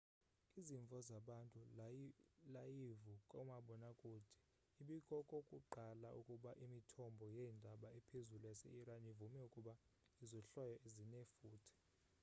[0.59, 1.59] izimvo zabantu
[2.53, 4.27] layivu kumabonwakude
[4.81, 9.73] ibikokokuqala ukuba imithombo yeendaba ephezulu yase iran ivume ukuba
[10.23, 11.69] izohlwayo zinefuthe